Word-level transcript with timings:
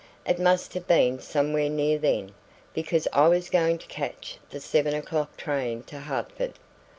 It 0.25 0.39
must 0.39 0.73
have 0.73 0.87
been 0.87 1.19
somewhere 1.19 1.69
near 1.69 1.99
then, 1.99 2.31
because 2.73 3.07
I 3.13 3.27
was 3.27 3.51
going 3.51 3.77
to 3.77 3.85
catch 3.85 4.39
the 4.49 4.59
seven 4.59 4.95
o'clock 4.95 5.37
train 5.37 5.83
to 5.83 5.99
Hertford. 5.99 6.53